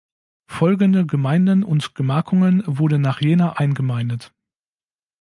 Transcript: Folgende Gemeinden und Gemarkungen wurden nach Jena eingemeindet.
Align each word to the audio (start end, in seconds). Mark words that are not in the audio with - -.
Folgende 0.47 1.05
Gemeinden 1.05 1.63
und 1.63 1.93
Gemarkungen 1.93 2.63
wurden 2.65 3.03
nach 3.03 3.21
Jena 3.21 3.57
eingemeindet. 3.59 4.33